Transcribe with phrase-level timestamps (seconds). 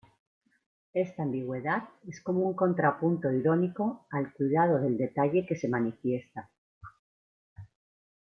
[0.95, 6.49] Esta ambigüedad es como un contrapunto irónico al cuidado del detalle que se manifiesta.